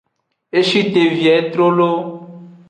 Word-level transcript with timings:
E 0.59 0.59
shi 0.67 0.81
te 0.93 1.03
vie 1.15 1.35
trolo. 1.53 1.91